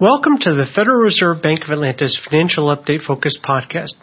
[0.00, 3.94] Welcome to the Federal Reserve Bank of Atlanta's Financial Update Focus podcast.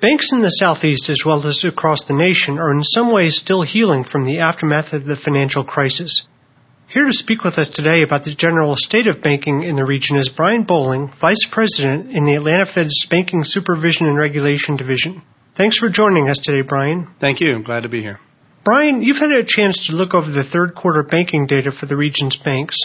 [0.00, 3.62] Banks in the Southeast, as well as across the nation, are in some ways still
[3.62, 6.22] healing from the aftermath of the financial crisis.
[6.86, 10.18] Here to speak with us today about the general state of banking in the region
[10.18, 15.20] is Brian Bowling, Vice President in the Atlanta Fed's Banking Supervision and Regulation Division.
[15.56, 17.08] Thanks for joining us today, Brian.
[17.20, 17.52] Thank you.
[17.56, 18.20] I'm glad to be here.
[18.64, 21.96] Brian, you've had a chance to look over the third quarter banking data for the
[21.96, 22.76] region's banks.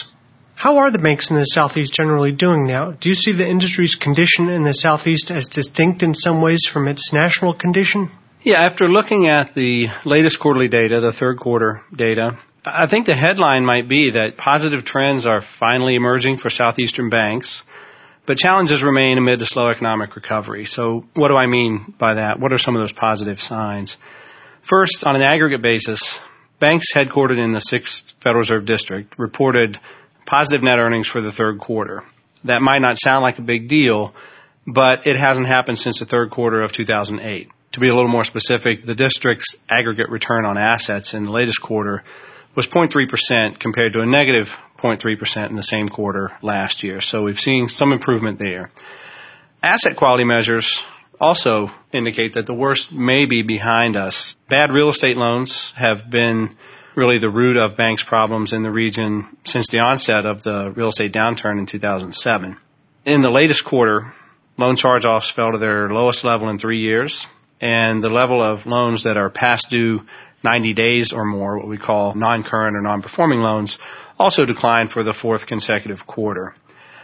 [0.56, 2.90] How are the banks in the Southeast generally doing now?
[2.90, 6.88] Do you see the industry's condition in the Southeast as distinct in some ways from
[6.88, 8.08] its national condition?
[8.42, 13.14] Yeah, after looking at the latest quarterly data, the third quarter data, I think the
[13.14, 17.62] headline might be that positive trends are finally emerging for Southeastern banks,
[18.26, 20.64] but challenges remain amid the slow economic recovery.
[20.64, 22.40] So, what do I mean by that?
[22.40, 23.96] What are some of those positive signs?
[24.68, 26.18] First, on an aggregate basis,
[26.60, 29.78] banks headquartered in the 6th Federal Reserve District reported
[30.26, 32.02] positive net earnings for the third quarter.
[32.44, 34.14] That might not sound like a big deal,
[34.66, 37.48] but it hasn't happened since the third quarter of 2008.
[37.72, 41.60] To be a little more specific, the district's aggregate return on assets in the latest
[41.62, 42.04] quarter
[42.56, 44.46] was 0.3% compared to a negative
[44.78, 47.00] 0.3% in the same quarter last year.
[47.00, 48.70] So we've seen some improvement there.
[49.62, 50.82] Asset quality measures
[51.20, 54.36] also indicate that the worst may be behind us.
[54.48, 56.56] Bad real estate loans have been
[56.96, 60.88] really the root of banks' problems in the region since the onset of the real
[60.88, 62.56] estate downturn in 2007.
[63.04, 64.12] In the latest quarter,
[64.56, 67.26] loan charge-offs fell to their lowest level in three years,
[67.60, 70.00] and the level of loans that are past due
[70.42, 73.78] 90 days or more, what we call non-current or non-performing loans,
[74.18, 76.54] also declined for the fourth consecutive quarter.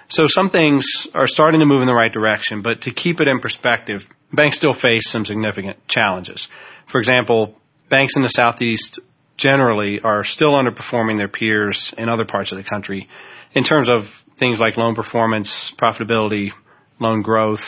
[0.08, 3.28] So some things are starting to move in the right direction, but to keep it
[3.28, 6.48] in perspective, banks still face some significant challenges.
[6.90, 7.56] For example,
[7.90, 9.00] banks in the Southeast
[9.36, 13.08] generally are still underperforming their peers in other parts of the country
[13.54, 14.04] in terms of
[14.38, 16.50] things like loan performance, profitability,
[16.98, 17.60] loan growth,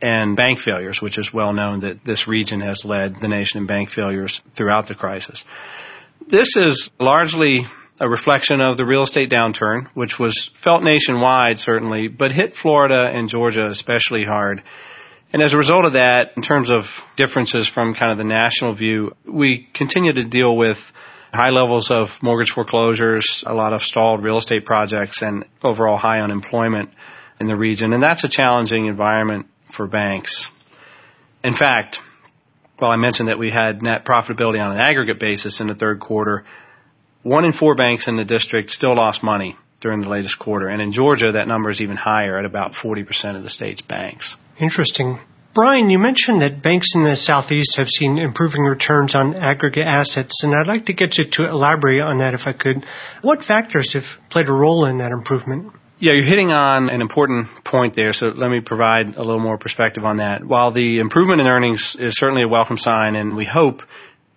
[0.00, 3.66] and bank failures, which is well known that this region has led the nation in
[3.66, 5.44] bank failures throughout the crisis.
[6.28, 7.64] This is largely
[8.00, 13.10] a reflection of the real estate downturn, which was felt nationwide certainly, but hit Florida
[13.12, 14.62] and Georgia especially hard
[15.32, 16.84] and as a result of that, in terms of
[17.16, 20.78] differences from kind of the national view, we continue to deal with
[21.32, 26.20] high levels of mortgage foreclosures, a lot of stalled real estate projects, and overall high
[26.20, 26.90] unemployment
[27.40, 27.92] in the region.
[27.92, 29.46] And that's a challenging environment
[29.76, 30.48] for banks.
[31.44, 31.98] In fact,
[32.78, 36.00] while I mentioned that we had net profitability on an aggregate basis in the third
[36.00, 36.44] quarter,
[37.22, 40.68] one in four banks in the district still lost money during the latest quarter.
[40.68, 44.36] And in Georgia, that number is even higher at about 40% of the state's banks.
[44.60, 45.18] Interesting.
[45.54, 50.42] Brian, you mentioned that banks in the Southeast have seen improving returns on aggregate assets,
[50.44, 52.84] and I'd like to get you to elaborate on that if I could.
[53.22, 55.72] What factors have played a role in that improvement?
[56.00, 59.58] Yeah, you're hitting on an important point there, so let me provide a little more
[59.58, 60.44] perspective on that.
[60.44, 63.82] While the improvement in earnings is certainly a welcome sign, and we hope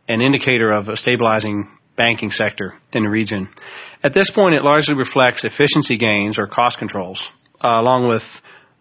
[0.08, 3.50] an indicator of a stabilizing banking sector in the region,
[4.04, 7.30] at this point it largely reflects efficiency gains or cost controls,
[7.64, 8.24] uh, along with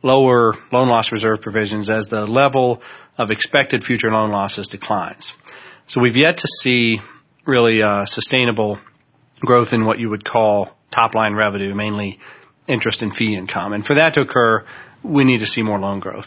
[0.03, 2.83] lower loan loss reserve provisions as the level
[3.19, 5.33] of expected future loan losses declines.
[5.87, 6.99] So we've yet to see
[7.47, 8.78] really uh, sustainable
[9.41, 12.19] growth in what you would call top line revenue, mainly
[12.69, 13.72] interest and fee income.
[13.72, 14.65] And for that to occur,
[15.03, 16.27] we need to see more loan growth.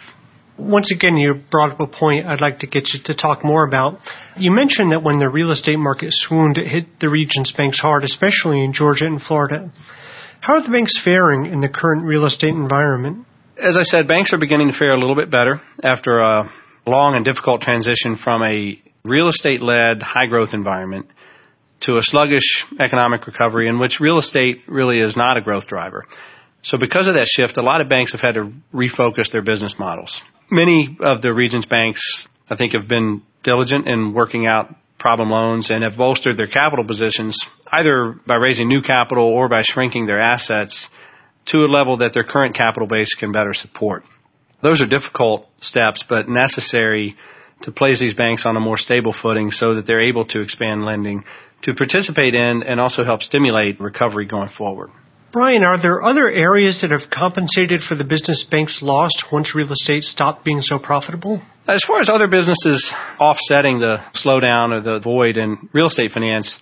[0.57, 3.65] Once again, you brought up a point I'd like to get you to talk more
[3.65, 3.99] about.
[4.37, 8.03] You mentioned that when the real estate market swooned, it hit the region's banks hard,
[8.03, 9.71] especially in Georgia and Florida.
[10.41, 13.25] How are the banks faring in the current real estate environment?
[13.57, 16.49] As I said, banks are beginning to fare a little bit better after a
[16.85, 21.07] long and difficult transition from a real estate led high growth environment
[21.81, 26.05] to a sluggish economic recovery in which real estate really is not a growth driver.
[26.61, 29.75] So because of that shift, a lot of banks have had to refocus their business
[29.77, 30.21] models.
[30.49, 35.69] Many of the region's banks, I think, have been diligent in working out problem loans
[35.69, 37.37] and have bolstered their capital positions
[37.73, 40.89] either by raising new capital or by shrinking their assets
[41.47, 44.03] to a level that their current capital base can better support.
[44.61, 47.15] Those are difficult steps, but necessary
[47.63, 50.85] to place these banks on a more stable footing so that they're able to expand
[50.85, 51.23] lending
[51.63, 54.89] to participate in and also help stimulate recovery going forward.
[55.31, 59.71] Brian, are there other areas that have compensated for the business banks lost once real
[59.71, 61.41] estate stopped being so profitable?
[61.67, 66.59] As far as other businesses offsetting the slowdown or the void in real estate finance,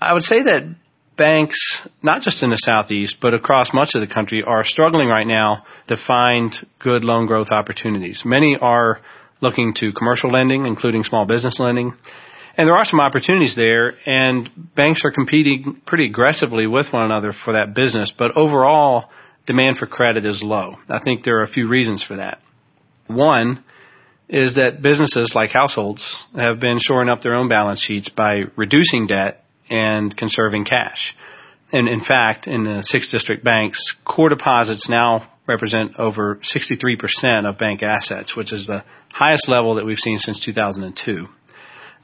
[0.00, 0.74] I would say that
[1.22, 5.26] banks, not just in the southeast, but across much of the country, are struggling right
[5.26, 8.24] now to find good loan growth opportunities.
[8.24, 9.00] Many are
[9.40, 11.94] looking to commercial lending, including small business lending.
[12.56, 17.32] And there are some opportunities there, and banks are competing pretty aggressively with one another
[17.32, 18.12] for that business.
[18.16, 19.08] But overall,
[19.46, 20.74] demand for credit is low.
[20.88, 22.40] I think there are a few reasons for that.
[23.06, 23.62] One
[24.28, 29.06] is that businesses like households have been shoring up their own balance sheets by reducing
[29.06, 29.41] debt
[29.72, 31.16] and conserving cash.
[31.72, 37.58] And in fact, in the six district banks, core deposits now represent over 63% of
[37.58, 41.26] bank assets, which is the highest level that we've seen since 2002.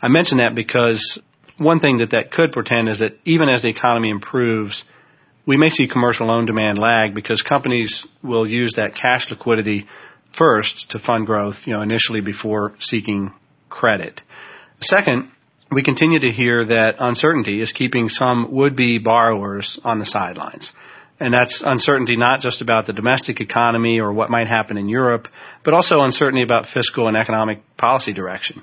[0.01, 1.21] I mention that because
[1.59, 4.85] one thing that that could portend is that even as the economy improves,
[5.47, 9.87] we may see commercial loan demand lag because companies will use that cash liquidity
[10.37, 13.33] first to fund growth, you know, initially before seeking
[13.69, 14.21] credit.
[14.81, 15.31] Second,
[15.71, 20.73] we continue to hear that uncertainty is keeping some would-be borrowers on the sidelines.
[21.21, 25.29] And that's uncertainty not just about the domestic economy or what might happen in Europe,
[25.65, 28.63] but also uncertainty about fiscal and economic policy direction.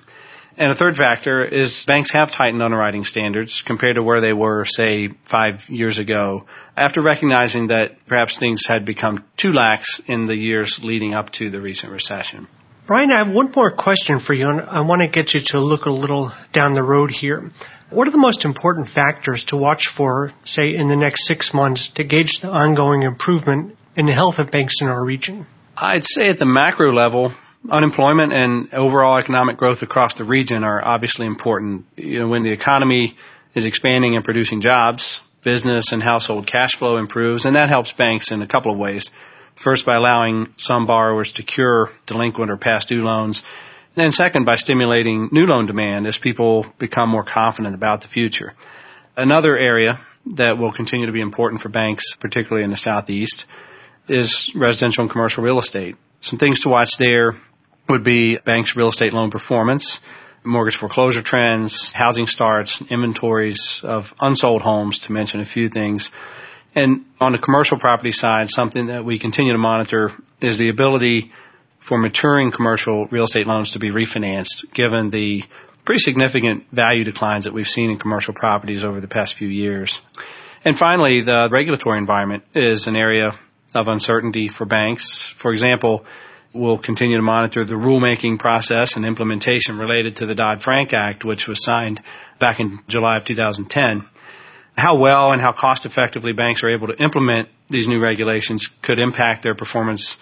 [0.57, 4.63] And a third factor is banks have tightened underwriting standards compared to where they were,
[4.65, 6.45] say, five years ago,
[6.77, 11.49] after recognizing that perhaps things had become too lax in the years leading up to
[11.49, 12.47] the recent recession.
[12.87, 15.59] Brian, I have one more question for you, and I want to get you to
[15.59, 17.49] look a little down the road here.
[17.89, 21.89] What are the most important factors to watch for, say, in the next six months
[21.95, 25.47] to gauge the ongoing improvement in the health of banks in our region?
[25.75, 27.33] I'd say at the macro level,
[27.71, 31.85] unemployment and overall economic growth across the region are obviously important.
[31.95, 33.15] You know, when the economy
[33.55, 38.31] is expanding and producing jobs, business and household cash flow improves, and that helps banks
[38.31, 39.09] in a couple of ways.
[39.63, 43.41] First, by allowing some borrowers to cure delinquent or past due loans.
[43.95, 48.07] And then second, by stimulating new loan demand as people become more confident about the
[48.07, 48.53] future.
[49.15, 49.99] Another area
[50.35, 53.45] that will continue to be important for banks, particularly in the Southeast,
[54.09, 55.95] is residential and commercial real estate.
[56.21, 57.33] Some things to watch there
[57.87, 59.99] would be banks' real estate loan performance,
[60.43, 66.11] mortgage foreclosure trends, housing starts, inventories of unsold homes, to mention a few things.
[66.75, 70.11] And on the commercial property side, something that we continue to monitor
[70.41, 71.31] is the ability
[71.87, 75.43] for maturing commercial real estate loans to be refinanced, given the
[75.85, 79.99] pretty significant value declines that we've seen in commercial properties over the past few years.
[80.65, 83.31] And finally, the regulatory environment is an area
[83.75, 85.33] of uncertainty for banks.
[85.41, 86.05] For example,
[86.53, 91.47] we'll continue to monitor the rulemaking process and implementation related to the Dodd-Frank Act, which
[91.47, 91.99] was signed
[92.39, 94.05] back in July of 2010.
[94.77, 98.99] How well and how cost effectively banks are able to implement these new regulations could
[98.99, 100.17] impact their performance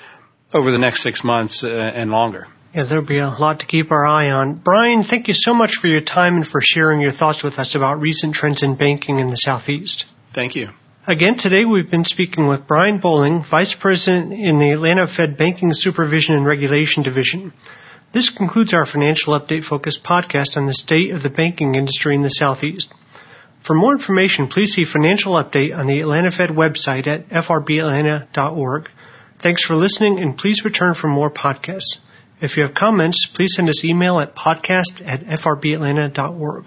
[0.54, 2.48] over the next six months uh, and longer.
[2.74, 4.56] Yeah, there'll be a lot to keep our eye on.
[4.64, 7.76] Brian, thank you so much for your time and for sharing your thoughts with us
[7.76, 10.06] about recent trends in banking in the Southeast.
[10.34, 10.70] Thank you.
[11.06, 15.70] Again, today we've been speaking with Brian Bowling, Vice President in the Atlanta Fed Banking
[15.74, 17.52] Supervision and Regulation Division.
[18.14, 22.24] This concludes our financial update focused podcast on the state of the banking industry in
[22.24, 22.90] the Southeast.
[23.66, 28.90] For more information, please see Financial Update on the Atlanta Fed website at frbatlanta.org.
[29.42, 31.98] Thanks for listening and please return for more podcasts.
[32.42, 36.66] If you have comments, please send us email at podcast at frbatlanta.org.